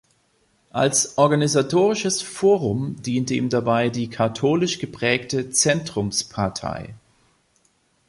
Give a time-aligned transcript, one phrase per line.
[0.71, 6.95] Als organisatorisches Forum diente ihm dabei die katholisch geprägte Zentrumspartei.